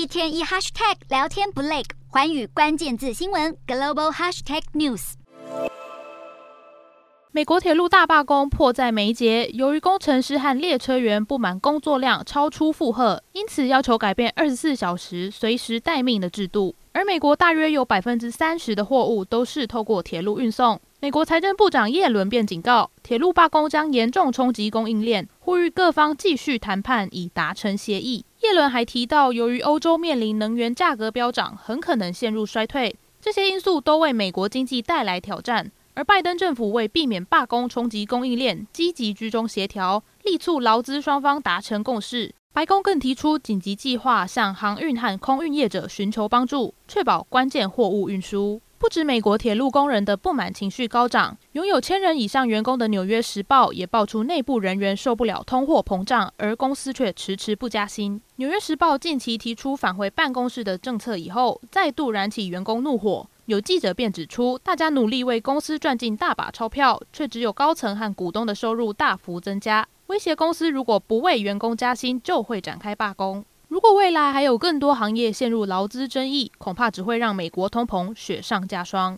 [0.00, 5.12] 一天一 hashtag 聊天不累，寰宇关键字新闻 global hashtag news。
[7.32, 16.74] 美国铁路大罢工迫在眉睫，由于工程师和列车员不满工作量超出负荷，因此要求改变二十四小时随时待命的制度。
[16.92, 20.80] 而美国大约有百分之三十的货物都是透过铁路运送。
[21.02, 28.22] 美国财政部长耶伦便警告，铁路罢工将严重冲击供应链，呼吁各方继续谈判以达成协议。
[28.42, 35.72] 耶伦还提到，由于欧洲面临能源价格飙涨，很可能陷入衰退，这些因素都为美国经济带来挑战。
[35.94, 42.34] 而拜登政府为避免罢工冲击供应链，积极居中协调，力促劳资双方达成共识。
[42.52, 48.60] 白宫更提出紧急计划，向航运和空运业者寻求帮助，确保关键货物运输。
[48.80, 58.18] 不止美国铁路工人的不满情绪高涨，拥有千人以上员工的《纽约时报》也爆出内部人员受不了通货膨胀，而公司却迟迟不加薪。
[58.36, 63.28] 《纽约时报》近期提出返回办公室的政策以后，再度燃起员工怒火。
[63.44, 73.44] 有记者便指出，大家努力为公司赚进大把钞票，却只有高层和股东的收入大幅增加，威胁公司如果不为员工加薪，就会展开罢工。
[73.70, 79.16] 如果未来还有更多行业陷入劳资争议，恐怕只会让美国通膨雪上加霜。